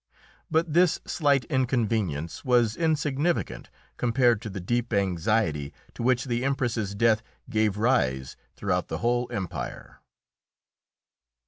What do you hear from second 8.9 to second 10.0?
whole empire.